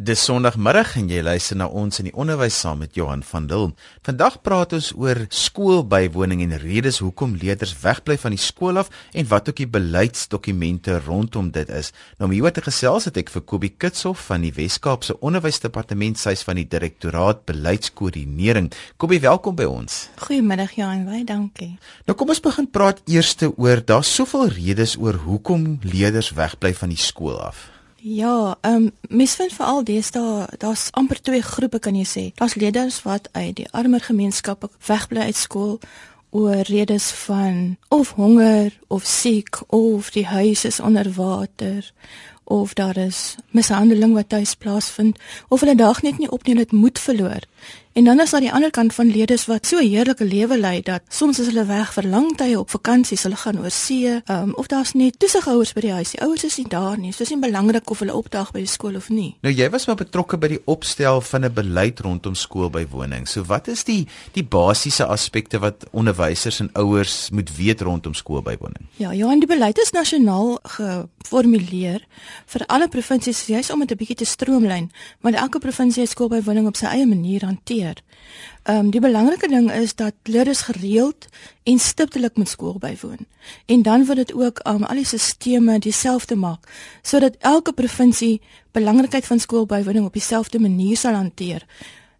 [0.00, 3.66] Dis Sondagmiddag en jy luister na ons in die onderwys saam met Johan van Dil.
[4.08, 9.28] Vandag praat ons oor skoolbywoning en redes hoekom leerders wegbly van die skool af en
[9.28, 11.90] wat ook die beleidsdokumente rondom dit is.
[12.16, 16.46] Nou om hieroor te gesels het ek vir Kobie Kitshof van die Wes-Kaapse Onderwysdepartement sies
[16.48, 18.72] van die Direktoraat Beleidskoördinering.
[18.96, 20.06] Kobie, welkom by ons.
[20.24, 21.74] Goeiemiddag Johan, baie dankie.
[22.08, 26.96] Nou kom ons begin praat eers oor daar's soveel redes oor hoekom leerders wegbly van
[26.96, 27.68] die skool af.
[28.04, 32.22] Ja, ehm um, mens vind veral deesdae daar's amper twee groepe kan jy sê.
[32.34, 35.78] Daar's leerders wat uit die armer gemeenskappe wegbly uit skool
[36.30, 41.92] oor redes van of honger of siek of die huis is onder water
[42.44, 46.66] of daar is mishandeling wat tuis plaasvind of hulle dag net nie op nie, hulle
[46.70, 47.46] moed verloor.
[47.92, 50.80] En dan is daar die ander kant van leerders wat so 'n heerlike lewe lei
[50.80, 54.54] dat soms is hulle weg vir lang tye op vakansies, hulle gaan oor see, um,
[54.54, 56.10] of daar's net toesighouers by die huis.
[56.10, 57.12] Die ouers is nie daar nie.
[57.12, 59.36] So is nie belangrik of hulle opdag by die skool of nie.
[59.40, 63.28] Nou jy was maar betrokke by die opstel van 'n beleid rondom skoolbywoning.
[63.28, 68.86] So wat is die die basiese aspekte wat onderwysers en ouers moet weet rondom skoolbywoning?
[68.96, 72.06] Ja, Johan, die beleid is nasionaal geformuleer
[72.46, 74.90] vir alle provinsies, juis om dit 'n bietjie te stroomlyn,
[75.20, 78.02] want elke provinsie het skoolbywoning op sy eie manier hanteer hanteer.
[78.62, 81.26] Ehm um, die belangrike ding is dat leerders gereeld
[81.62, 83.26] en stiptelik met skool bywoon.
[83.66, 86.68] En dan word dit ook um, al die sisteme dieselfde maak
[87.02, 88.40] sodat elke provinsie
[88.72, 91.66] belangrikheid van skoolbywoning op dieselfde manier sal hanteer.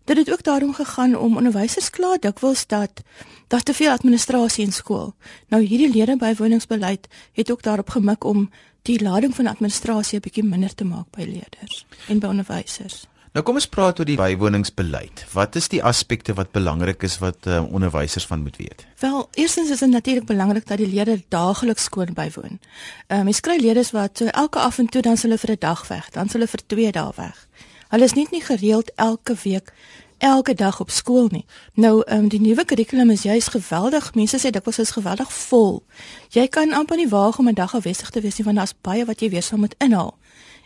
[0.04, 3.02] Dit het ook daarom gegaan om onderwysers klaar dikwels dat
[3.48, 5.14] daar te veel administrasie in skool.
[5.48, 8.50] Nou hierdie leerderbywoningsbeleid het ook daarop gemik om
[8.82, 13.06] die lading van administrasie 'n bietjie minder te maak by leerders en by onderwysers.
[13.32, 15.22] Nou kom ons praat oor die bywoningsbeleid.
[15.32, 18.84] Wat is die aspekte wat belangrik is wat uh, onderwysers van moet weet?
[19.00, 22.60] Wel, eerstens is dit natuurlik belangrik dat die leerder daagliks skool bywoon.
[23.06, 25.56] Ehm um, mens kry leerders wat so elke af en toe dan hulle vir 'n
[25.58, 27.48] dag weg, dan hulle vir 2 dae weg.
[27.88, 29.72] Hulle is nie nie gereeld elke week
[30.18, 31.44] elke dag op skool nie.
[31.74, 34.14] Nou, ehm um, die nuwe kurrikulum is juist geweldig.
[34.14, 35.82] Mense sê dit was geweldig vol.
[36.28, 39.04] Jy kan amper nie waag om 'n dag afwesig te wees nie want daar's baie
[39.04, 40.18] wat jy weer sal moet inhaal.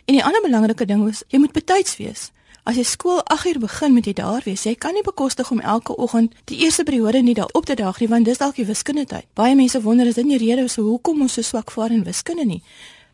[0.05, 2.31] En die ander belangrike ding is jy moet betyds wees.
[2.67, 5.93] As jy skool 8uur begin met jy daar wees, jy kan nie bekostig om elke
[5.95, 9.05] oggend die eerste periode nie daar op te daag nie, want dis dalk die wiskunde
[9.07, 9.23] tyd.
[9.39, 12.43] Baie mense wonder is dit nie rede so hoekom ons so swak vaar in wiskunde
[12.43, 12.59] nie.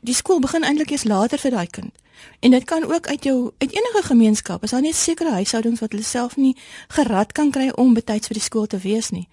[0.02, 1.94] Die skool begin eintlik eers later vir daai kind.
[2.42, 4.64] En dit kan ook uit jou uit enige gemeenskap.
[4.64, 6.56] Is daar net sekere huishoudings wat hulle self nie
[6.88, 9.28] gerad kan kry om betyds vir die skool te wees nie.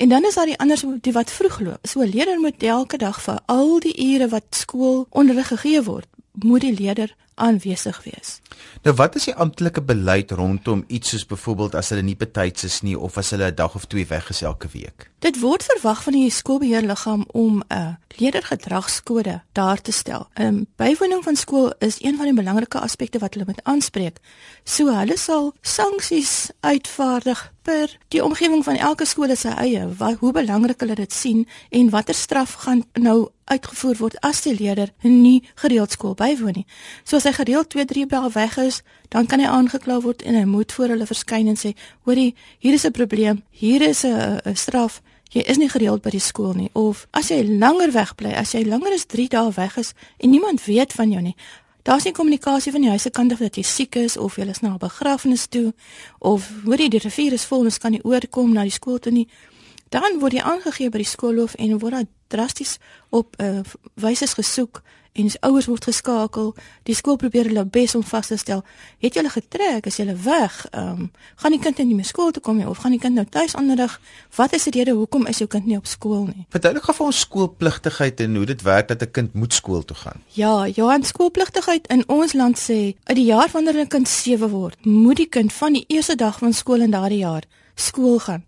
[0.00, 1.84] En dan is daar die ander die wat vroeg loop.
[1.84, 6.08] So 'n leerder moet elke dag vir al die ure wat skool onderrig gegee word,
[6.32, 8.40] moet die leerder aanwesig wees.
[8.82, 12.80] Nou wat is die amptelike beleid rondom iets soos byvoorbeeld as hulle nie betyds is
[12.82, 15.10] nie of as hulle 'n dag of twee weg is elke week?
[15.18, 20.28] Dit word verwag van die skoolbeheerliggaam om 'n leerdergedragskode daar te stel.
[20.34, 24.18] 'n um, Bywoning van skool is een van die belangrike aspekte wat hulle moet aanspreek.
[24.64, 30.32] So hulle sal sanksies uitvaardig per die omgewing van elke skool se eie, wat hoe
[30.32, 35.42] belangrik hulle dit sien en watter straf gaan nou uitgevoer word as die leerder nie
[35.62, 36.66] gereeld skool bywoon nie.
[37.04, 40.44] So as hy gereeld 2-3 dae weg is, dan kan hy aangekla word en hy
[40.44, 41.74] moet voor hulle verskyn en sê:
[42.04, 43.42] "Hoorie, hier is 'n probleem.
[43.50, 45.02] Hier is 'n straf.
[45.30, 48.52] Jy is nie gereeld by die skool nie." Of as jy langer weg bly, as
[48.52, 51.36] jy langer as 3 dae weg is en niemand weet van jou nie,
[51.86, 54.60] Daar's nie kommunikasie van die huise kant of dat jy siek is of jy is
[54.60, 55.72] na 'n begrafnis toe
[56.18, 59.12] of hoor jy die rivier is vol ons kan nie oorkom na die skool toe
[59.12, 59.28] nie.
[59.88, 62.78] Dan word jy aangegee by die skoolhof en word daar drasties
[63.10, 63.60] op uh,
[63.94, 64.82] wyse gesoek
[65.16, 66.52] en die ouers word geskakel.
[66.88, 68.62] Die skool probeer hulle bes om vas te stel.
[69.02, 70.58] Het jy hulle getrek as jy hulle weg?
[70.72, 71.10] Ehm um,
[71.40, 73.54] gaan die kind nie meer skool toe kom nie of gaan die kind nou tuis
[73.58, 73.96] onderrig?
[74.36, 76.46] Wat is die rede hoekom is jou kind nie op skool nie?
[76.52, 79.96] Verduidelik gou vir ons skoolpligtigheid en hoe dit werk dat 'n kind moet skool toe
[79.96, 80.22] gaan.
[80.32, 84.84] Ja, Johan, skoolpligtigheid in ons land sê uit die jaar wanneer 'n kind 7 word,
[84.84, 87.44] moet die kind van die eerste dag van skool in daardie jaar
[87.74, 88.44] skool gaan.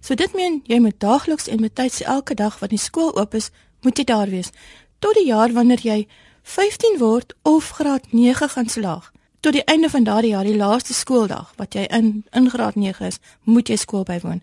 [0.00, 3.34] So dit meen jy moet daagliks en met tyd elke dag wat die skool oop
[3.34, 3.50] is,
[3.82, 4.50] moet jy daar wees
[5.02, 6.06] tot die jaar wanneer jy
[6.42, 9.10] 15 word of graad 9 gaan slaag.
[9.42, 13.06] Tot die einde van daardie jaar, die laaste skooldag wat jy in in graad 9
[13.06, 14.38] is, moet jy skool bywoon.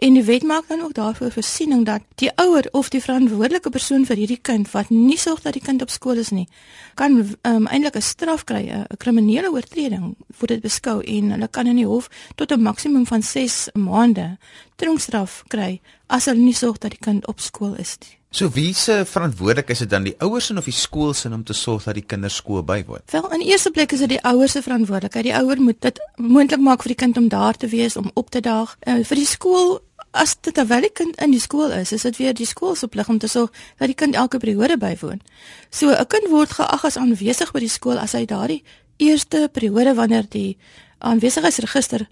[0.00, 4.06] En die wet maak dan ook daarvoor voorsiening dat die ouer of die verantwoordelike persoon
[4.08, 6.46] vir hierdie kind wat nie sorg dat die kind op skool is nie,
[6.94, 11.66] kan um, eintlik 'n straf kry, 'n kriminele oortreding word dit beskou en hulle kan
[11.66, 14.38] in die hof tot 'n maksimum van 6 maande
[14.76, 18.17] tronkstraf kry as hulle nie sorg dat die kind op skool is nie.
[18.30, 21.44] So wie se verantwoordelik is dit dan die ouers en of die skool se om
[21.44, 23.00] te sorg dat die kinders skool bywoon?
[23.10, 25.24] Wel, in eerste plek is dit die ouers se verantwoordelikheid.
[25.24, 28.28] Die ouer moet dit moontlik maak vir die kind om daar te wees, om op
[28.30, 28.76] te daag.
[28.84, 29.78] Uh, vir die skool
[30.12, 32.88] as dit terwyl die kind in die skool is, is dit weer die skool se
[32.88, 33.48] plig om te sorg
[33.80, 35.24] dat die kind elke periode bywoon.
[35.70, 38.62] So 'n kind word geag as aanwesig by die skool as hy daardie
[38.98, 40.56] eerste periode wanneer die
[40.98, 42.08] aanwesigheidsregister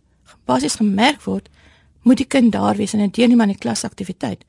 [0.47, 1.49] basies gemerk word,
[2.03, 4.45] moet die kind daar wees en deel nie maar 'n klasaktiwiteit.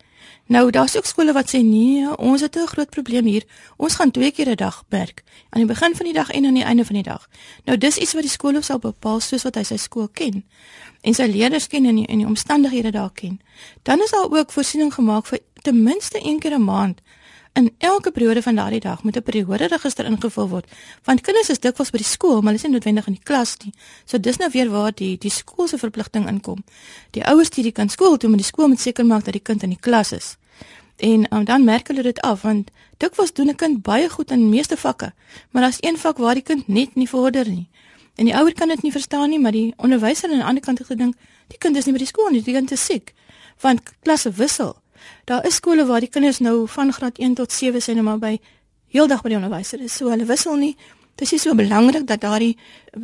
[0.48, 3.44] Nou daar's ook skole wat sê nee, ons het 'n groot probleem hier.
[3.78, 6.54] Ons gaan twee keer 'n dag werk, aan die begin van die dag en aan
[6.54, 7.30] die einde van die dag.
[7.66, 10.46] Nou dis iets wat die skool sal bepaal soos wat hy sy skool ken
[11.02, 13.42] en sy leerders ken en die, en die omstandighede daar ken.
[13.84, 17.02] Dan is daar ook voorsiening gemaak vir ten minste een keer 'n maand
[17.58, 20.72] In elke periode van daardie dag moet 'n periode register ingevul word.
[21.04, 23.58] Want kinders is dikwels by die skool, maar hulle is nie noodwendig in die klas
[23.64, 23.74] nie.
[24.06, 26.64] So dis nou weer waar die die skool se verpligting inkom.
[27.12, 29.42] Die ouers stuur die kind skool toe, maar die skool moet seker maak dat die
[29.42, 30.38] kind in die klas is.
[30.96, 34.50] En um, dan merk hulle dit af want dikwels doen 'n kind baie goed in
[34.50, 35.14] meeste vakke,
[35.50, 37.70] maar daar's een vak waar die kind net nie vorder nie.
[38.16, 40.78] En die ouer kan dit nie verstaan nie, maar die onderwyser aan die ander kant
[40.78, 41.16] het gedink,
[41.48, 43.14] die kind is nie by die skool nie, die kind is siek.
[43.60, 44.78] Want klasse wissel.
[45.26, 48.40] Daar is skole waar die kinders nou van graad 1 tot 7 sien maar by
[48.88, 49.96] heeldag by die onderwyser is.
[49.96, 50.76] So hulle wissel nie.
[51.18, 52.58] Dit is so belangrik dat daardie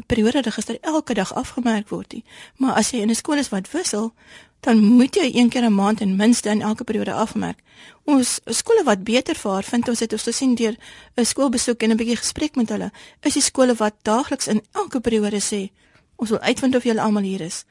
[0.05, 2.23] periode register elke dag afgemerk word nie.
[2.57, 4.13] Maar as jy in 'n skool is wat wissel,
[4.59, 7.59] dan moet jy een keer 'n maand ten minste in elke periode afmerk.
[8.03, 10.75] Ons skole wat beter vaar, vind ons het ons gesien deur
[11.15, 12.91] 'n skoolbesoek en 'n bietjie gesprek met hulle,
[13.21, 15.71] is die skole wat daagliks in elke periode sê
[16.15, 17.65] Ons wil uitvind of julle almal hier is.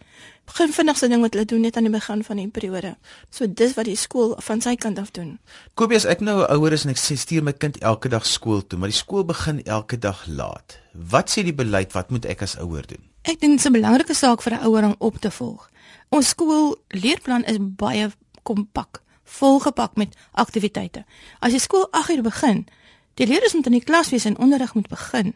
[0.45, 2.97] Begin vinnig se ding wat hulle doen net aan die begin van die periode.
[3.31, 5.39] So dis wat die skool van sy kant af doen.
[5.75, 8.67] Kobies, ek nou 'n ouer is en ek sê stuur my kind elke dag skool
[8.67, 10.79] toe, maar die skool begin elke dag laat.
[10.93, 11.93] Wat sê die beleid?
[11.93, 13.03] Wat moet ek as ouer doen?
[13.23, 15.71] Ek dink dit is 'n belangrike saak vir 'n ouer om op te volg.
[16.11, 18.11] Ons skool leerplan is baie
[18.43, 21.05] kompak, volgepak met aktiwiteite.
[21.41, 22.67] As die skool 8:00 begin,
[23.15, 25.35] Die leerders moet in die klas wees en onderrig moet begin.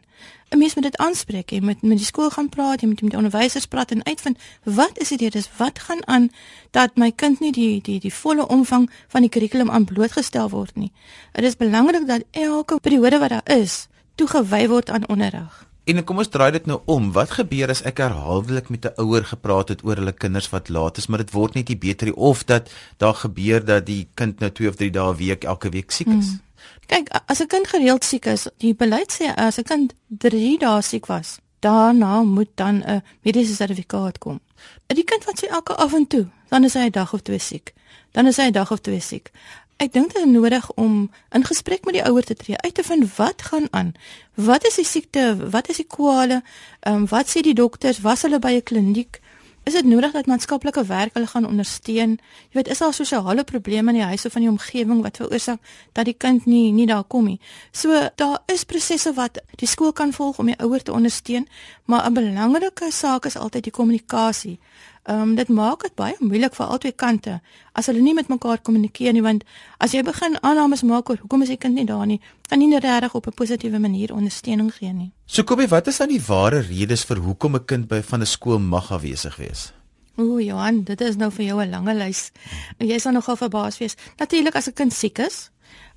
[0.48, 3.10] 'n Mens moet dit aanspreek, jy moet met die skool gaan praat, jy moet met
[3.10, 6.30] die onderwysers praat en uitvind wat is dit is wat gaan aan
[6.70, 10.76] dat my kind nie die die die volle omvang van die kurrikulum aan blootgestel word
[10.76, 10.92] nie.
[11.32, 15.66] Dit is belangrik dat elke periode wat daar is, toegewy word aan onderrig.
[15.86, 17.12] En kom ons draai dit nou om.
[17.14, 20.96] Wat gebeur as ek herhaaldelik met 'n ouer gepraat het oor hulle kinders wat laat
[20.98, 24.40] is, maar dit word net nie beter nie of dat daar gebeur dat die kind
[24.40, 26.26] nou 2 of 3 dae week elke week siek is?
[26.26, 26.40] Hmm.
[26.86, 30.82] Kyk, as 'n kind gereeld siek is, die beleid sê as 'n kind 3 dae
[30.82, 34.40] siek was, daarna moet dan 'n mediese sertifikaat kom.
[34.86, 37.38] Die kind wat sê elke af en toe, dan is hy 'n dag of twee
[37.38, 37.74] siek.
[38.12, 39.30] Dan is hy 'n dag of twee siek.
[39.76, 42.82] Ek dink dit is nodig om in gesprek met die ouer te tree uit te
[42.82, 43.92] vind wat gaan aan.
[44.34, 45.36] Wat is die siekte?
[45.52, 46.40] Wat is die kwale?
[46.80, 48.00] Ehm um, wat sê die dokters?
[48.00, 49.20] Was hulle by 'n kliniek?
[49.66, 52.12] is dit nodig dat maatskaplike werk hulle gaan ondersteun?
[52.50, 55.72] Jy weet, is daar sosiale probleme in die huis of in die omgewing wat veroorsaak
[55.92, 57.40] dat die kind nie nie daar kom nie?
[57.74, 61.48] So daar is prosesse wat die skool kan volg om die ouer te ondersteun,
[61.86, 64.58] maar 'n belangrike saak is altyd die kommunikasie.
[65.06, 67.40] Ehm um, dit maak dit baie moeilik vir albei kante
[67.72, 69.44] as hulle nie met mekaar kommunikeer nie want
[69.78, 72.78] as jy begin aannames maak oor hoekom is die kind nie daar nie, kan nie
[72.78, 75.12] regtig op 'n positiewe manier ondersteuning gee nie.
[75.26, 78.26] So Kobie, wat is dan die ware redes vir hoekom 'n kind by van 'n
[78.26, 79.72] skool mag afwesig wees?
[80.16, 82.32] Ooh Johan, dit is nou vir jou 'n lange lys.
[82.78, 83.96] Jy sal nogal verbaas wees.
[84.18, 85.50] Natuurlik as 'n kind siek is,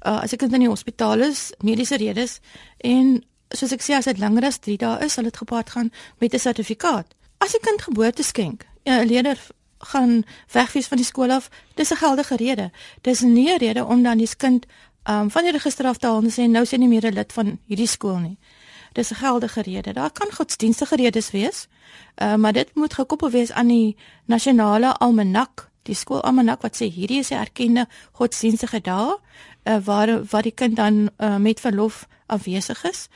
[0.06, 2.40] uh, as 'n kind in die hospitaal is, mediese redes
[2.78, 3.24] en
[3.56, 6.34] soos ek sê as dit langer as 3 dae is, sal dit gepaard gaan met
[6.34, 7.07] 'n sertifikaat.
[7.38, 9.38] As 'n kind geboorte skenk, 'n leerder
[9.80, 12.72] gaan wegwees van die skool af, dis 'n geldige rede.
[13.01, 14.66] Dis nie 'n rede om dan die kind
[15.10, 17.34] um, van die register af te haal en sê nou sien nie meer 'n lid
[17.34, 18.38] van hierdie skool nie.
[18.94, 19.94] Dis 'n geldige rede.
[19.94, 21.68] Daar kan godsdienstige redes wees.
[22.22, 27.19] Uh, maar dit moet gekoppel wees aan die nasionale almanak, die skoolalmanak wat sê hierdie
[27.19, 29.18] is 'n erkende godsdienstige dae
[29.63, 33.07] uh, waar wat die kind dan uh, met verlof afwesig is.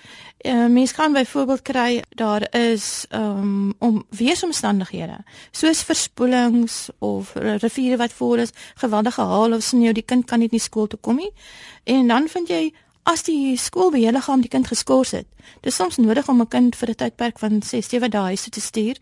[0.42, 5.18] Uh, mens kan byvoorbeeld kry daar is um, om weeromstandighede
[5.52, 10.50] soos verspoelings of riviere wat vol is, geweldige haal of sneeu, die kind kan nie
[10.52, 11.32] na skool toe kom nie.
[11.84, 12.74] En dan vind jy
[13.04, 15.28] as die skoolbeheerliggaam die kind geskort het.
[15.62, 18.52] Dis soms nodig om 'n kind vir 'n tydperk van 6, 7 dae huis toe
[18.52, 18.98] te stuur.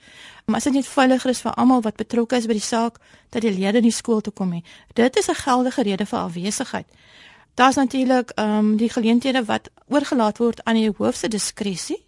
[0.45, 2.97] Maar as dit net veiliger is vir almal wat betrokke is by die saak
[3.29, 4.63] dat die leerder nie skool toe kom nie.
[4.93, 6.85] Dit is 'n geldige rede vir afwesigheid.
[7.61, 12.03] Daar's natuurlik ehm um, die geleenthede wat oorgelaat word aan die hoof se diskresie.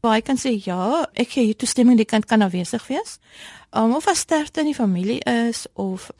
[0.00, 3.18] Waar hy kan sê ja, ek gee hier toestemming die kind kan afwesig wees.
[3.72, 6.12] Um, of as sterfte in die familie is of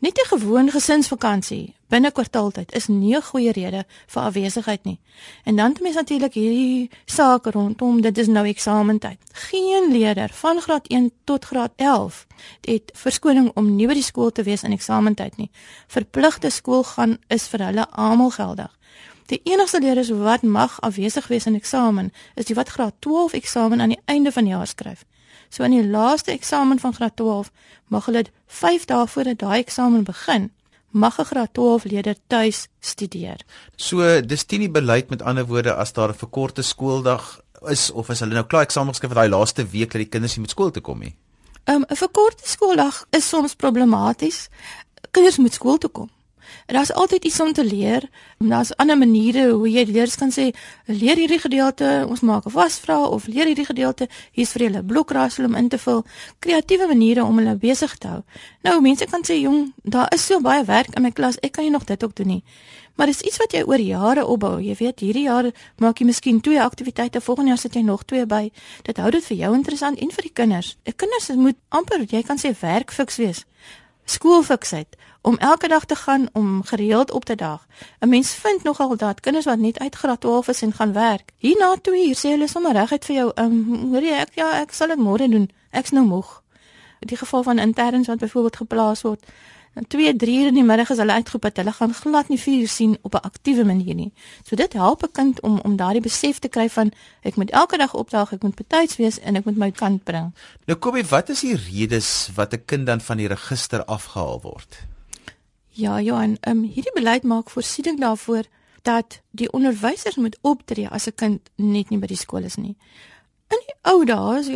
[0.00, 5.00] Net 'n gewone gesinsvakansie binne kwartaaltyd is nie 'n goeie rede vir afwesigheid nie.
[5.44, 9.18] En dan het mens natuurlik hierdie saak rondom dit is nou eksamentyd.
[9.32, 12.26] Geen leerder van graad 1 tot graad 11
[12.60, 15.50] het verskoning om nie by die skool te wees in eksamentyd nie.
[15.86, 18.78] Verpligte skoolgaan is vir hulle almal geldig.
[19.26, 23.80] Die enigste leerders wat mag afwesig wees in eksamen is die wat graad 12 eksamen
[23.80, 25.04] aan die einde van die jaar skryf.
[25.48, 27.50] So in die laaste eksamen van graad 12
[27.88, 30.50] mag hulle 5 dae voor daai eksamen begin,
[30.90, 33.44] mag 'n graad 12 leerder tuis studeer.
[33.76, 38.08] So dis teen die beleid met ander woorde as daar 'n verkorte skooldag is of
[38.08, 40.50] is hulle nou klaar eksamen geskryf vir daai laaste week dat die kinders nie met
[40.50, 41.14] skool toe kom nie?
[41.64, 44.48] Um, 'n verkorte skooldag is soms problematies.
[45.10, 46.10] Kinders moet skool toe kom.
[46.66, 48.08] En daar's altyd iets om te leer.
[48.38, 50.50] Daar's ander maniere hoe jy leerders kan sê,
[50.86, 55.44] leer hierdie gedeelte, ons maak 'n vasvra of leer hierdie gedeelte, hier's vir julle blokrasel
[55.44, 56.04] om in te vul.
[56.38, 58.22] Kreatiewe maniere om hulle besig te hou.
[58.62, 61.64] Nou mense kan sê, "Jong, daar is so baie werk in my klas, ek kan
[61.64, 62.42] nie nog dit ook doen nie."
[62.98, 64.56] Maar dis iets wat jy oor jare opbou.
[64.58, 65.46] Jy weet, hierdie jaar
[65.78, 68.48] maak jy miskien twee aktiwiteite, volgende jaar sit jy nog twee by.
[68.82, 70.72] Dit hou dit vir jou interessant en vir die kinders.
[70.82, 73.44] Die kinders moet amper, jy kan sê werkfiks wees.
[74.10, 77.66] Skoolfiksheid om elke dag te gaan om gereeld op te dag.
[78.00, 81.32] 'n Mens vind nogal dat kinders wat net uit graad 12 is en gaan werk.
[81.36, 84.72] Hierna toe hier sê hulle sommer reguit vir jou, um, hoor jy ek ja, ek
[84.72, 85.50] sal dit môre doen.
[85.70, 86.42] Ek's nou moeg.
[87.00, 89.24] In die geval van interns wat byvoorbeeld geplaas word,
[89.86, 92.98] 2, 3 in die middag is hulle uitgeroep dat hulle gaan glad nie vuur sien
[93.02, 94.12] op 'n aktiewe manier nie.
[94.44, 96.92] So dit help 'n kind om om daardie besef te kry van
[97.22, 100.34] ek moet elke dag opdaag, ek moet betyds wees en ek moet my kant bring.
[100.66, 104.78] Nou Kobie, wat is die redes wat 'n kind dan van die register afgehaal word?
[105.68, 108.44] Ja, ja, en ehm um, hierdie beleid maak voorsiening daarvoor
[108.82, 112.76] dat die onderwysers moet optree as 'n kind net nie by die skool is nie.
[113.48, 114.52] In die ou dae, so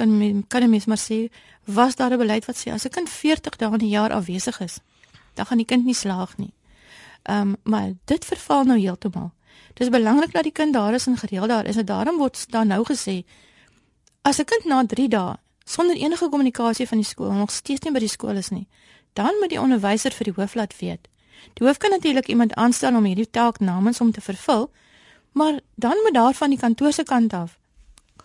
[0.49, 1.31] kan 'n mens maar sê,
[1.65, 4.61] was daar 'n beleid wat sê as 'n kind 40 dae in die jaar afwesig
[4.61, 4.81] is,
[5.35, 6.53] dan gaan die kind nie slaag nie.
[7.23, 9.31] Ehm um, maar dit verval nou heeltemal.
[9.75, 11.77] Dit is belangrik dat die kind daar is en gereeld daar is.
[11.77, 13.25] En daarom word daar nou gesê
[14.23, 17.93] as 'n kind na 3 dae sonder enige kommunikasie van die skool nog steeds nie
[17.93, 18.69] by die skool is nie,
[19.13, 21.09] dan moet die onderwyser vir die hoof laat weet.
[21.53, 24.71] Die hoof kan natuurlik iemand aanstel om hierdie taak namens hom te vervul,
[25.33, 27.59] maar dan moet daar van die kantoor se kant af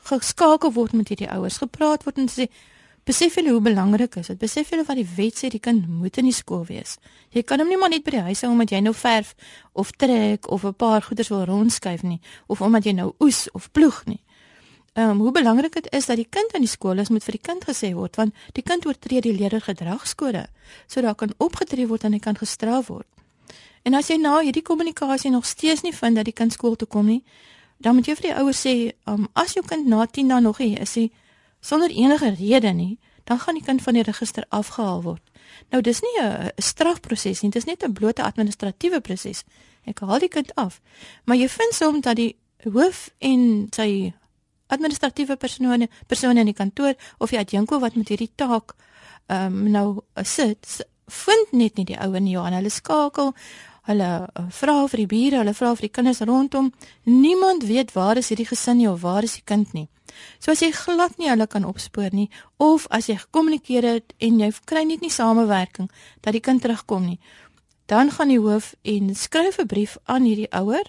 [0.08, 2.48] geskakel word met hierdie ouers, gepraat word en sê
[3.08, 4.38] Besef julle hoe belangrik is dit?
[4.40, 6.98] Besef julle wat die wet sê die kind moet in die skool wees.
[7.32, 9.30] Jy kan hom nie maar net by die huis hou omdat jy nou verf
[9.72, 13.72] of trek of 'n paar goeders wil rondskuif nie of omdat jy nou oes of
[13.72, 14.20] ploeg nie.
[14.94, 17.32] Ehm um, hoe belangrik dit is dat die kind aan die skool is moet vir
[17.32, 20.48] die kind gesê word want die kind oortree die leerdergedragskode.
[20.88, 23.08] So daar kan opgetree word en hy kan gestraf word.
[23.84, 26.88] En as jy nou hierdie kommunikasie nog steeds nie vind dat die kind skool toe
[26.88, 27.24] kom nie,
[27.78, 30.58] dan moet jy vir die ouers sê, um, as jou kind na 10 dae nog
[30.58, 31.10] hier is, sê
[31.68, 32.98] sonder enige rede nie,
[33.28, 35.24] dan gaan die kind van die register afgehaal word.
[35.72, 39.44] Nou dis nie 'n strafproses nie, dis net 'n blote administratiewe proses.
[39.86, 40.82] Ek haal die kind af.
[41.26, 44.14] Maar jy vind soms dat die hoof en sy
[44.68, 48.76] administratiewe persone, persone in die kantoor of die adjunko wat met hierdie taak
[49.28, 52.34] ehm um, nou sit, vind net nie die ouer nie.
[52.34, 53.34] Ja, hulle skakel
[53.88, 56.74] Hulle uh, vra vir die bure, hulle vra vir die kinders rondom.
[57.04, 59.88] Niemand weet waar is hierdie gesin nie of waar is die kind nie.
[60.40, 64.40] So as jy glad nie hulle kan opspoor nie of as jy gekommunikeer het en
[64.40, 65.90] jy kry net nie samewerking
[66.22, 67.20] dat die kind terugkom nie,
[67.86, 70.86] dan gaan die hoof en skryf 'n brief aan hierdie ouer.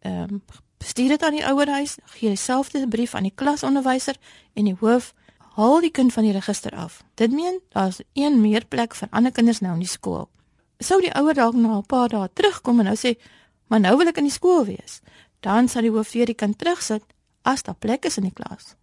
[0.00, 0.42] Ehm um,
[0.84, 4.16] stuur dit aan die ouerhuis, gee dieselfde brief aan die klasonderwyser
[4.52, 5.14] en die hoof
[5.56, 7.02] haal die kind van die register af.
[7.14, 10.28] Dit meen daar's een meer plek vir ander kinders nou in die skool
[10.84, 13.16] sou die ouer dalk na 'n paar dae terugkom en nou sê,
[13.68, 15.00] "Maar nou wil ek in die skool wees."
[15.40, 17.02] Dan sal die hoof weer die kind terugsit
[17.44, 18.74] as daar plek is in die klas.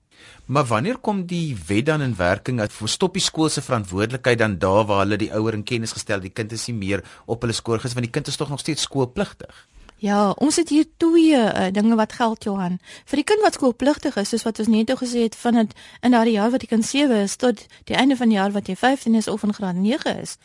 [0.46, 4.58] Maar wanneer kom die wet dan in werking dat verstop die skool se verantwoordelikheid dan
[4.62, 7.56] daar waar hulle die ouer in kennis gestel die kind is nie meer op hulle
[7.58, 9.68] skool gesit want die kind is tog nog steeds skoolpligtig.
[10.02, 12.80] Ja, ons het hier twee uh, dinge wat geld Johan.
[13.06, 15.76] Vir die kind wat skoolpligtig is, soos wat ons net nou gesê het van dit
[16.02, 18.72] in daardie jaar wat die kind 7 is tot die einde van die jaar wat
[18.72, 20.38] jy 15 is of in graad 9 is.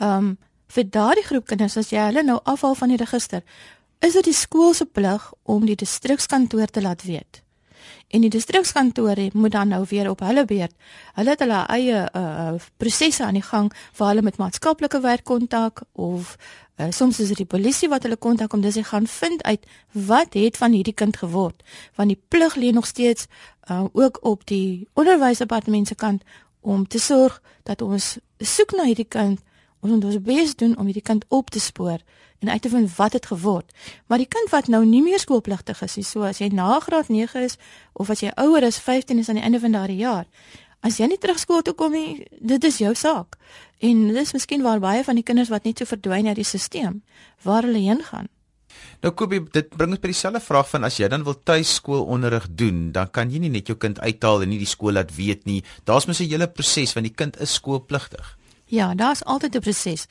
[0.00, 0.36] Um
[0.74, 3.44] vir daardie groep kinders as jy hulle nou afhaal van die register,
[4.00, 7.43] is dit die skool se plig om die distrikskantoor te laat weet.
[8.14, 10.74] En die distrikskantore moet dan nou weer op hulle beurt.
[11.14, 15.82] Hulle het hulle eie uh prosesse aan die gang waar hulle met maatskaplike werk kontak
[15.92, 16.36] of
[16.76, 19.66] uh, soms is dit die polisie wat hulle kontak om dis hy gaan vind uit
[19.92, 21.62] wat het van hierdie kind geword.
[21.94, 23.26] Want die plig lê nog steeds
[23.70, 26.22] uh ook op die onderwysdepartement se kant
[26.60, 29.42] om te sorg dat ons soek na hierdie kind
[29.84, 32.00] Ons moet ons bes doen om hierdie kind op te spoor
[32.44, 33.72] en uit te vind wat het geword.
[34.06, 37.08] Maar die kind wat nou nie meer skoolpligtig is nie, so as jy na graad
[37.08, 37.56] 9 is
[37.92, 40.28] of as jy ouer is 15 is aan die einde van daardie jaar,
[40.84, 43.38] as jy nie terug skool toe kom nie, dit is jou saak.
[43.80, 46.44] En dit is miskien waar baie van die kinders wat net so verdwyn uit die
[46.44, 47.00] stelsel,
[47.42, 48.28] waar hulle heen gaan.
[49.04, 52.88] Nou Kobie, dit bring ons by dieselfde vraag van as jy dan wil tuiskoolonderrig doen,
[52.92, 55.60] dan kan jy nie net jou kind uithaal en nie die skool laat weet nie.
[55.84, 58.36] Daar's mos 'n hele proses want die kind is skoolpligtig.
[58.66, 60.06] Ja, daar's altyd 'n proses.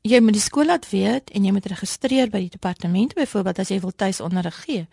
[0.00, 3.68] Jy moet die skool laat weet en jy moet registreer by die departement byvoorbeeld as
[3.68, 4.86] jy wil tuisonderrig gee.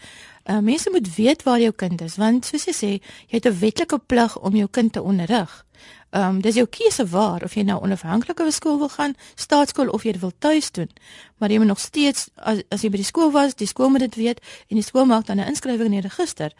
[0.43, 2.89] Uh mense moet weet waar jou kind is want soos jy sê,
[3.31, 5.63] jy het 'n wetlike plig om jou kind te onderrig.
[6.09, 10.03] Ehm um, dis jou keuse waar of jy nou onafhanklike skool wil gaan, staatskool of
[10.03, 10.89] jy wil tuis doen.
[11.37, 13.99] Maar jy moet nog steeds as as jy by die skool was, die skool moet
[13.99, 16.51] dit weet en die skool maak dan 'n inskrywing in die register.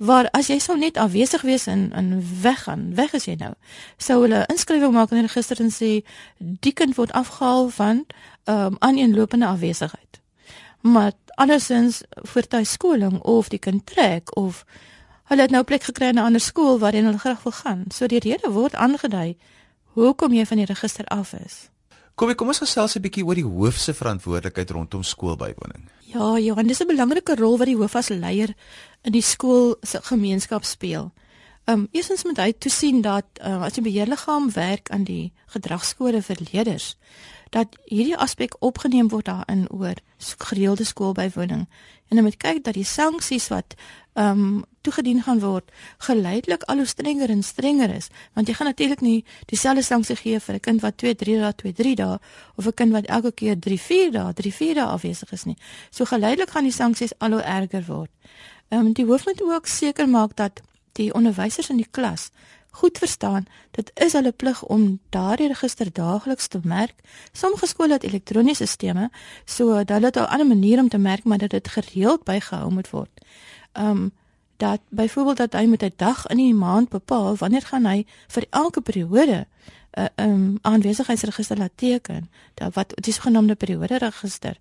[0.00, 3.52] waar as jy sou net afwesig wees en en weggaan, weg is jy nou.
[4.00, 5.90] Sou hulle inskrywing maak in die register en sê
[6.38, 8.06] die kind word afgehaal van
[8.44, 10.20] ehm um, aaneenlopende afwesigheid.
[10.80, 12.00] Maar andersins
[12.32, 14.64] vir tuiskoling of die kind trek of
[15.30, 17.84] hulle het nou plek gekry in 'n ander skool waarheen hulle graag wil gaan.
[17.94, 19.36] So die rede word aangedui
[19.94, 21.70] hoekom jy van die register af is.
[22.14, 25.88] Kom ek kom ons gesels 'n bietjie oor die hoof se verantwoordelikheid rondom skoolbywoning.
[26.00, 28.54] Ja, Johan, dis 'n belangrike rol wat die hoof as leier
[29.02, 31.12] in die skool se gemeenskap speel.
[31.70, 36.40] Um eerstens moet hy toesien dat uh, as die beheerliggaam werk aan die gedragskode vir
[36.50, 36.96] leerders,
[37.54, 41.66] dat hierdie aspek opgeneem word daarin oor gereelde skoolbywoning.
[42.08, 43.76] En dan moet kyk dat die sanksies wat
[44.18, 48.66] ehm um, toegedien gaan word geleidelik al hoe strenger en strenger is want jy gaan
[48.66, 52.18] natuurlik nie dieselfde sanksie gee vir 'n kind wat 2 3 dae 2 3 dae
[52.56, 55.56] of 'n kind wat elke keer 3 4 dae 3 4 dae afwesig is nie.
[55.90, 58.10] So geleidelik gaan die sanksies al hoe erger word.
[58.68, 60.60] Ehm um, die hoof moet ook seker maak dat
[60.92, 62.30] die onderwysers in die klas
[62.70, 66.94] goed verstaan, dit is hulle plig om daardie register daagliks te merk.
[67.32, 69.10] Sommige skole het elektroniese stelsels,
[69.44, 72.90] so dat dit 'n ander manier om te merk, maar dat dit gereeld bygehou moet
[72.90, 73.10] word.
[73.72, 74.12] Um
[74.56, 78.46] dat byvoorbeeld dat hy met 'n dag in die maand bepaal wanneer gaan hy vir
[78.50, 79.46] elke periode
[79.90, 84.58] 'n uh, um aanwesigheidsregister laat teken, dat wat die sogenaamde periode register.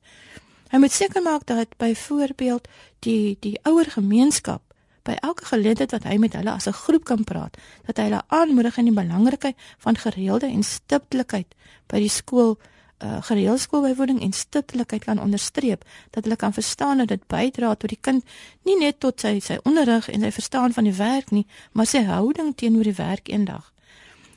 [0.69, 2.67] Hy moet seker maak dat byvoorbeeld
[2.99, 4.61] die die ouer gemeenskap
[5.03, 8.21] by elke geleentheid wat hy met hulle as 'n groep kan praat, dat hy hulle
[8.27, 11.55] aanmoedig in die belangrikheid van gereelde en stiptelikheid
[11.87, 12.57] by die skool
[13.03, 17.89] uh, gereelde skoolbywoning en stiptelikheid kan onderstreep dat hulle kan verstaan dat dit bydra tot
[17.89, 18.25] die kind
[18.67, 22.03] nie net tot sy sy onderrig en sy verstaan van die werk nie, maar sy
[22.03, 23.71] houding teenoor die werk eendag.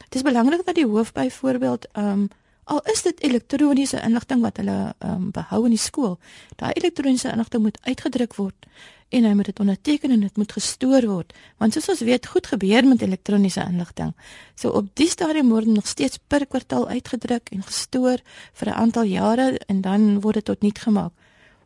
[0.09, 2.28] Dit is belangrik dat die hoof byvoorbeeld um
[2.64, 6.19] al is dit elektroniese inligting wat hulle um behou in die skool,
[6.57, 8.69] daai elektroniese inligting moet uitgedruk word
[9.12, 12.47] en hy moet dit onderteken en dit moet gestoor word want soos ons weet goed
[12.47, 14.12] gebeur met elektroniese inligting.
[14.54, 19.04] So op die stadium word nog steeds per kwartaal uitgedruk en gestoor vir 'n aantal
[19.04, 21.13] jare en dan word dit tot niet gemaak.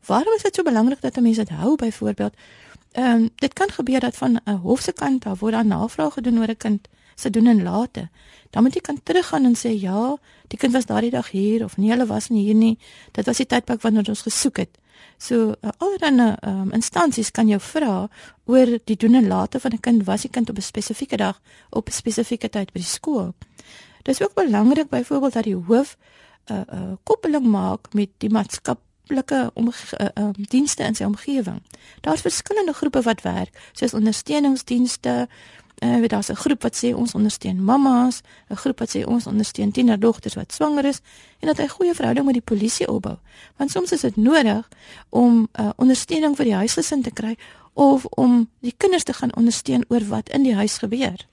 [0.06, 2.34] Waarom is dit so belangrik dat mense dit hou byvoorbeeld?
[2.92, 6.12] Ehm um, dit kan gebeur dat van 'n hof se kant daar word daar navraag
[6.12, 8.08] gedoen oor 'n kind se doen en late.
[8.50, 10.16] Dan moet jy kan teruggaan en sê ja,
[10.48, 12.78] die kind was daardie dag hier of nee, hulle was nie hier nie.
[13.12, 14.78] Dit was die tydperk wanneer ons gesoek het.
[15.18, 18.08] So uh, allerlei um, instansies kan jou vra
[18.44, 21.40] oor die doen en late van 'n kind was die kind op 'n spesifieke dag
[21.70, 23.34] op 'n spesifieke tyd by die skool.
[24.02, 25.96] Dit is ook belangrik byvoorbeeld dat die hoof
[26.46, 28.30] 'n uh, uh, koppeling maak met die
[29.06, 29.50] maatskaplike
[30.00, 31.62] uh, uh, dienste in sy omgewing.
[32.00, 35.28] Daar's verskillende groepe wat werk, soos ondersteuningsdienste,
[35.84, 39.70] Uh, daar's 'n groep wat sê ons ondersteun mammas, 'n groep wat sê ons ondersteun
[39.72, 41.00] tienerdogters wat swanger is
[41.40, 43.16] en dat hy goeie verhouding met die polisie opbou.
[43.56, 44.68] Want soms is dit nodig
[45.10, 47.36] om uh, ondersteuning vir die huisgesin te kry
[47.74, 51.26] of om die kinders te gaan ondersteun oor wat in die huis gebeur.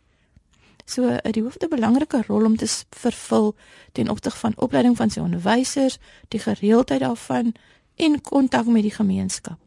[0.85, 3.55] So uh, die hoofde belangrike rol om te vervul
[3.91, 7.53] ten opsigte van opleiding van sy onderwysers, die gereeldheid daarvan
[7.95, 9.59] en kontak met die gemeenskap.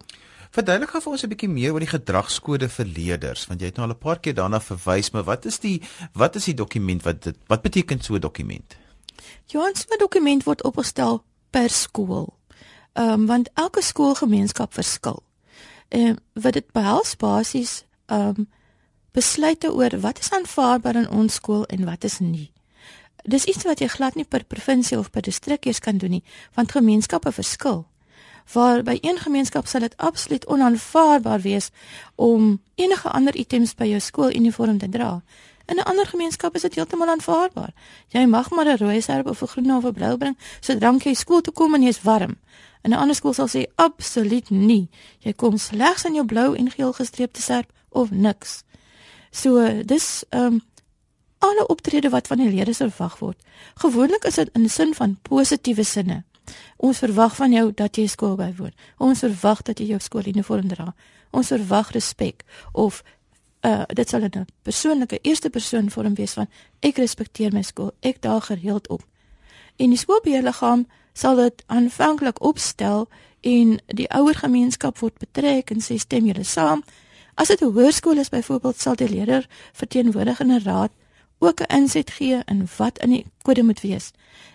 [0.50, 3.76] Verduidelik gou vir ons 'n bietjie meer oor die gedragskode vir leerders, want jy het
[3.76, 7.02] nou al 'n paar keer daarna verwys, maar wat is die wat is die dokument
[7.02, 8.76] wat dit wat beteken so 'n dokument?
[9.46, 12.34] Ja, 'n dokument word opgestel per skool.
[12.92, 15.22] Ehm um, want elke skoolgemeenskap verskil.
[15.88, 18.48] Ehm um, wat dit behels basies ehm um,
[19.16, 22.50] besluite oor wat is aanvaarbaar in ons skool en wat is nie.
[23.24, 26.24] Dis iets wat jy glad nie per provinsie of per distrik eers kan doen nie,
[26.54, 27.86] want gemeenskappe verskil
[28.52, 31.70] waar by een gemeenskap sal dit absoluut onaanvaarbaar wees
[32.14, 35.22] om enige ander items by jou skooluniform te dra.
[35.66, 37.72] In 'n ander gemeenskap is dit heeltemal aanvaarbaar.
[38.08, 41.14] Jy mag maar 'n rooi serp of 'n groen of 'n blou bring sodat jy
[41.14, 42.36] skool toe kom en jy is warm.
[42.82, 44.88] In 'n ander skool sal sê absoluut nie.
[45.18, 48.62] Jy kom slegs in jou blou en geel gestreepte serp of niks.
[49.36, 50.62] So dis ehm um,
[51.38, 53.36] alle optrede wat van die leerders verwag word.
[53.74, 56.24] Gewoonlik is dit in sin van positiewe sinne.
[56.76, 58.72] Ons verwag van jou dat jy skool bywoon.
[58.98, 60.94] Ons verwag dat jy jou skooluniform dra.
[61.30, 63.02] Ons verwag respek of
[63.66, 66.48] uh dit sal 'n persoonlike eerste persoon vorm wees van
[66.80, 67.92] ek respekteer my skool.
[68.00, 69.02] Ek daag gereeld op.
[69.76, 73.08] En die skoolbeheerliggaam sal dit aanvanklik opstel
[73.40, 76.82] en die ouer gemeenskap word betrek en sê stem julle saam.
[77.36, 80.90] As dit 'n hoërskool is byvoorbeeld sal die leerder verteenwoordig in 'n raad
[81.38, 84.10] ook 'n inset gee in wat in die kode moet wees.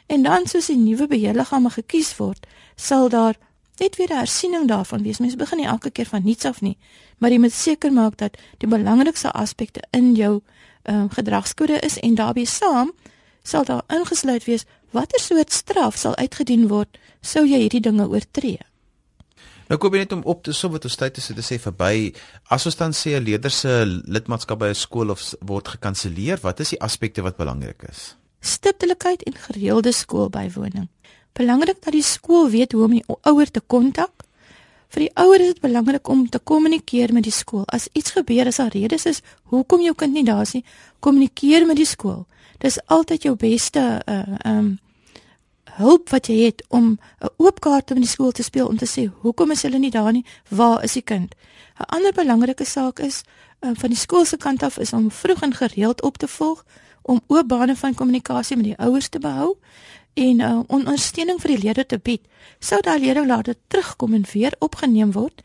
[0.06, 3.36] En dan soos die nuwe beheerliggame gekies word, sal daar
[3.78, 5.18] net weer 'n hersiening daarvan wees.
[5.20, 6.78] Mense begin nie elke keer van niets af nie,
[7.18, 10.42] maar jy moet seker maak dat die belangrikste aspekte in jou
[10.84, 12.92] um, gedragskode is en daarbey saam
[13.44, 18.60] sal daar ingesluit wees watter soort straf sal uitgedien word sou jy hierdie dinge oortree.
[19.72, 22.12] Nou kom jy net om op te som wat ons tyd is te sê verby.
[22.52, 26.60] As ons dan sê 'n leerder se lidmaatskap by 'n skool of word gekanselleer, wat
[26.60, 28.18] is die aspekte wat belangrik is?
[28.42, 30.90] Stiptelikheid en gereelde skoolbywoning.
[31.34, 34.12] Belangrik dat die skool weet hoe om die ouer te kontak.
[34.90, 37.64] Vir die ouer is dit belangrik om te kommunikeer met die skool.
[37.68, 40.66] As iets gebeur, as daar redes is hoekom jou kind nie daar is nie,
[41.00, 42.26] kommunikeer met die skool.
[42.60, 44.80] Dis altyd jou beste uh um
[45.78, 48.88] hulp wat jy het om 'n oop kaart in die skool te speel om te
[48.88, 50.26] sê hoekom is hulle nie daar nie?
[50.50, 51.36] Waar is die kind?
[51.80, 53.24] 'n Ander belangrike saak is
[53.60, 56.66] um, van die skool se kant af is om vroeg en gereeld op te volg
[57.02, 59.58] om oop bane van kommunikasie met die ouers te behou
[60.14, 62.22] en uh, ondersteuning vir die leerders te bied.
[62.60, 65.42] Sou daai leerders later terugkom en weer opgeneem word,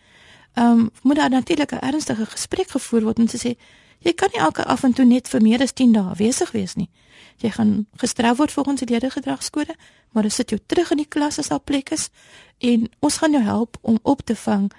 [0.59, 3.57] um, moet daar natuurlik 'n ernstige gesprek gevoer word om te sê
[3.99, 6.75] jy kan nie elke af en toe net vir meer as 10 dae afwesig wees
[6.75, 6.91] nie.
[7.37, 9.75] Jy gaan gestraf word volgens die leergedragskode,
[10.17, 12.09] maar jy sit jou terug in die klas as daar plek is
[12.65, 14.71] en ons gaan jou help om op te vang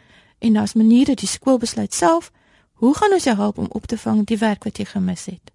[0.41, 2.31] en daar's maniere die skool besluit self
[2.81, 5.53] hoe gaan ons jou help om op te vang die werk wat jy gemis het.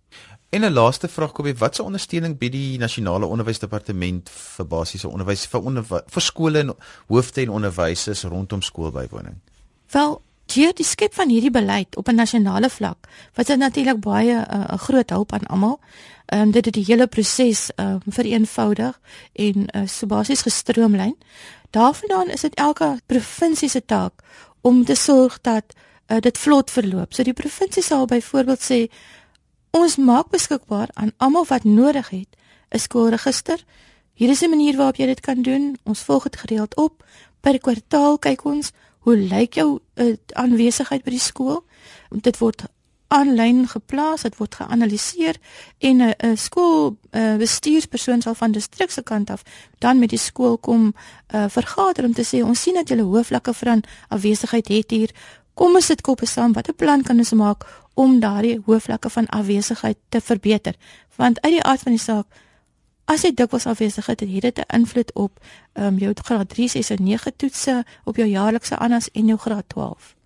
[0.52, 5.46] En 'n laaste vraag kom by watse ondersteuning bied die nasionale onderwysdepartement vir basiese onderwys
[5.46, 6.74] vir onderwys vir skole en
[7.08, 9.38] hoofde en onderwysers rondom skoolbywoning?
[9.90, 10.22] Wel,
[10.54, 14.58] deur die skep van hierdie beleid op 'n nasionale vlak, wat dit natuurlik baie uh,
[14.58, 15.80] 'n uh, groot hulp aan almal.
[16.26, 19.00] Ehm um, dit het die hele proses ehm um, vereenvoudig
[19.32, 21.16] en uh, so basies gestroomlyn.
[21.70, 24.12] Daarvandaan is dit elke provinsie se taak
[24.60, 25.64] om te sorg dat
[26.06, 27.14] uh, dit vlot verloop.
[27.14, 28.88] So die provinsie sal byvoorbeeld sê
[29.72, 32.36] Ons maak beskikbaar aan almal wat nodig het
[32.70, 33.64] 'n skoolregister.
[34.14, 35.78] Hier is 'n manier waarop jy dit kan doen.
[35.84, 37.04] Ons volg dit gereeld op.
[37.40, 41.62] Per kwartaal kyk ons hoe lyk jou uh, aanwesigheid by die skool.
[42.10, 42.64] Dit word
[43.12, 45.36] aanlyn geplaas, dit word geanaliseer
[45.78, 49.42] en 'n uh, skool uh, bestuurspersoon sal van distrik se kant af
[49.78, 50.94] dan met die skool kom
[51.34, 55.10] uh, vergader om te sê ons sien dat julle hoofvlakke van afwesigheid het hier.
[55.54, 59.98] Kom ons sit koppe saam, watter plan kan ons maak om daardie hoofvlakke van afwesigheid
[60.08, 60.74] te verbeter.
[61.16, 62.26] Want uit die aard van die saak
[63.04, 65.38] as jy dikwels afwesig is, het dit 'n invloed op
[65.72, 69.38] ehm um, jou graad 3, 6 en 9 toetse, op jou jaarlikse ANAS en jou
[69.38, 70.16] graad 12.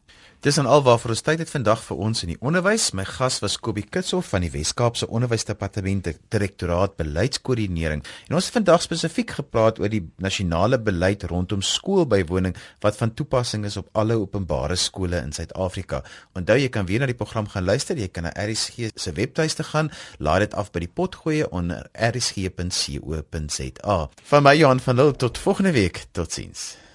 [0.46, 2.92] Dis aan alwaar ons tyd het vandag vir ons in die onderwys.
[2.94, 8.04] My gas was Kobie Kitshof van die Wes-Kaapse Onderwysdepartement Direktoraat Beleidskoördinering.
[8.28, 12.54] En ons het vandag spesifiek gepraat oor die nasionale beleid rondom skoolbywoning
[12.86, 16.06] wat van toepassing is op alle openbare skole in Suid-Afrika.
[16.38, 17.98] Onthou jy kan weer na die program gaan luister.
[17.98, 19.90] Jy kan na RSG se webtuiste gaan,
[20.22, 24.00] laai dit af by die potgoeie onder rsg.co.za.
[24.30, 26.06] Van my Johan van Lille tot volgende week.
[26.14, 26.85] Totsiens.